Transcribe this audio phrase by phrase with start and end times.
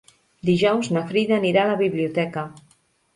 [0.49, 2.47] Dijous na Frida anirà a la biblioteca.